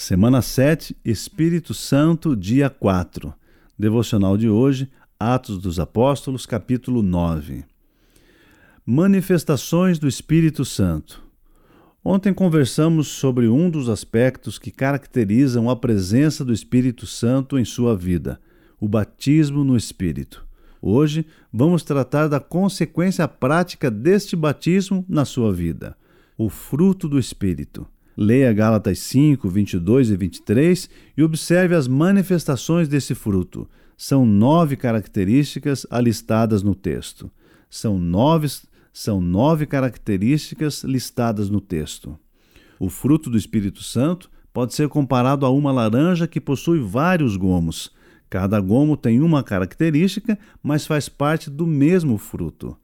[0.00, 3.34] Semana 7, Espírito Santo, dia 4.
[3.78, 7.64] Devocional de hoje, Atos dos Apóstolos, capítulo 9.
[8.86, 11.22] Manifestações do Espírito Santo.
[12.02, 17.94] Ontem conversamos sobre um dos aspectos que caracterizam a presença do Espírito Santo em sua
[17.94, 18.40] vida,
[18.80, 20.46] o batismo no Espírito.
[20.80, 25.94] Hoje vamos tratar da consequência prática deste batismo na sua vida,
[26.38, 27.86] o fruto do Espírito.
[28.22, 33.66] Leia Gálatas 5, 22 e 23 e observe as manifestações desse fruto.
[33.96, 37.30] São nove características alistadas no texto.
[37.70, 38.46] São nove,
[38.92, 42.18] são nove características listadas no texto.
[42.78, 47.90] O fruto do Espírito Santo pode ser comparado a uma laranja que possui vários gomos.
[48.28, 52.76] Cada gomo tem uma característica, mas faz parte do mesmo fruto.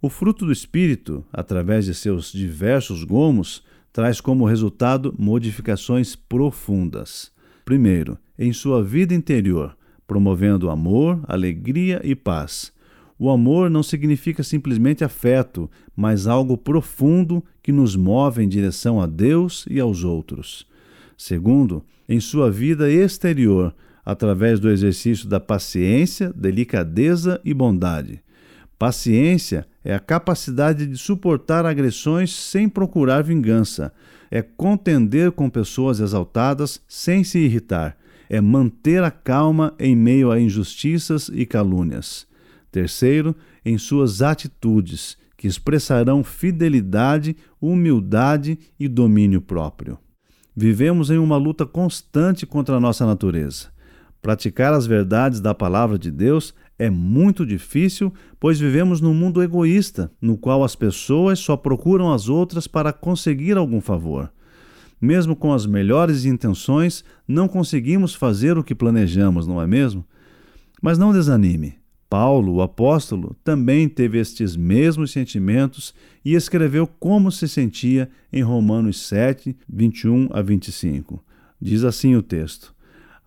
[0.00, 7.32] O fruto do Espírito, através de seus diversos gomos, traz como resultado modificações profundas.
[7.64, 12.72] Primeiro, em sua vida interior, promovendo amor, alegria e paz.
[13.18, 19.06] O amor não significa simplesmente afeto, mas algo profundo que nos move em direção a
[19.06, 20.66] Deus e aos outros.
[21.16, 28.22] Segundo, em sua vida exterior, através do exercício da paciência, delicadeza e bondade.
[28.78, 33.90] Paciência é a capacidade de suportar agressões sem procurar vingança,
[34.30, 37.96] é contender com pessoas exaltadas sem se irritar,
[38.28, 42.26] é manter a calma em meio a injustiças e calúnias.
[42.70, 49.98] Terceiro, em suas atitudes, que expressarão fidelidade, humildade e domínio próprio.
[50.54, 53.68] Vivemos em uma luta constante contra a nossa natureza.
[54.20, 60.12] Praticar as verdades da palavra de Deus é muito difícil, pois vivemos num mundo egoísta,
[60.20, 64.32] no qual as pessoas só procuram as outras para conseguir algum favor.
[65.00, 70.04] Mesmo com as melhores intenções, não conseguimos fazer o que planejamos, não é mesmo?
[70.80, 71.74] Mas não desanime.
[72.08, 75.94] Paulo, o apóstolo, também teve estes mesmos sentimentos
[76.24, 81.22] e escreveu como se sentia em Romanos 7, 21 a 25.
[81.60, 82.74] Diz assim o texto: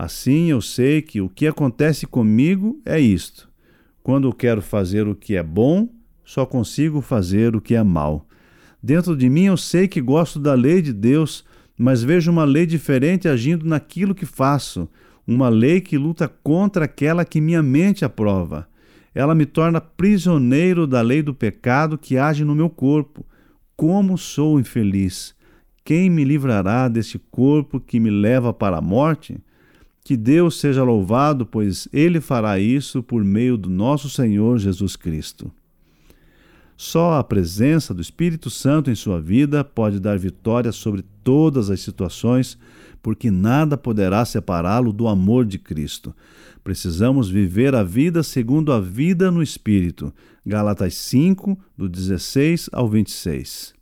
[0.00, 3.50] Assim eu sei que o que acontece comigo é isto.
[4.00, 5.88] Quando eu quero fazer o que é bom,
[6.24, 8.24] só consigo fazer o que é mal.
[8.80, 11.44] Dentro de mim eu sei que gosto da lei de Deus,
[11.76, 14.88] mas vejo uma lei diferente agindo naquilo que faço,
[15.26, 18.68] uma lei que luta contra aquela que minha mente aprova.
[19.12, 23.26] Ela me torna prisioneiro da lei do pecado que age no meu corpo.
[23.76, 25.34] Como sou infeliz!
[25.84, 29.42] Quem me livrará deste corpo que me leva para a morte?
[30.08, 35.52] Que Deus seja louvado, pois Ele fará isso por meio do nosso Senhor Jesus Cristo.
[36.78, 41.80] Só a presença do Espírito Santo em sua vida pode dar vitória sobre todas as
[41.80, 42.56] situações,
[43.02, 46.14] porque nada poderá separá-lo do amor de Cristo.
[46.64, 50.10] Precisamos viver a vida segundo a vida no Espírito.
[50.42, 53.74] Gálatas 5, do 16 ao 26.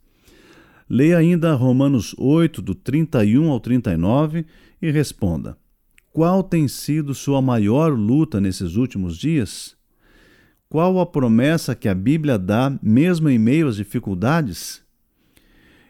[0.89, 4.45] Leia ainda Romanos 8, do 31 ao 39
[4.81, 5.55] e responda:
[6.17, 9.77] qual tem sido sua maior luta nesses últimos dias?
[10.67, 14.81] Qual a promessa que a Bíblia dá, mesmo em meio às dificuldades?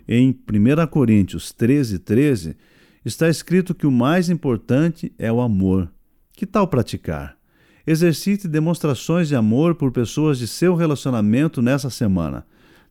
[0.06, 2.58] Em 1 Coríntios 13, 13,
[3.06, 5.90] está escrito que o mais importante é o amor.
[6.34, 7.38] Que tal praticar?
[7.88, 12.46] Exercite demonstrações de amor por pessoas de seu relacionamento nessa semana.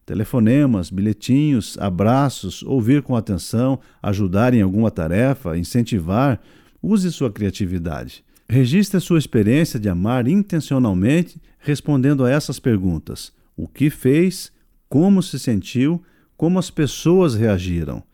[0.07, 6.41] Telefonemas, bilhetinhos, abraços, ouvir com atenção, ajudar em alguma tarefa, incentivar,
[6.89, 8.25] Use sua criatividade.
[8.49, 14.53] Registre sua experiência de amar intencionalmente, respondendo a essas perguntas: o que fez,
[14.89, 16.01] como se sentiu,
[16.37, 18.05] como as pessoas reagiram.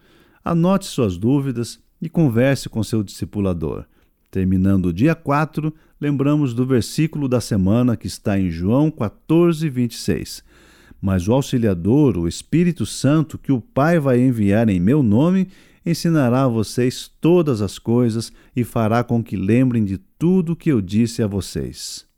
[0.43, 3.85] Anote suas dúvidas e converse com seu discipulador.
[4.31, 10.43] Terminando o dia 4, lembramos do versículo da semana que está em João 14, 26.
[10.99, 15.49] Mas o Auxiliador, o Espírito Santo, que o Pai vai enviar em meu nome,
[15.85, 20.81] ensinará a vocês todas as coisas e fará com que lembrem de tudo que eu
[20.81, 22.12] disse a vocês.